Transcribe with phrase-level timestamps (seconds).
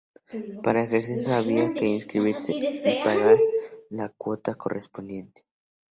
[0.63, 3.37] Para ejercerlo, había que inscribirse y pagar
[3.91, 5.43] la cuota correspondiente.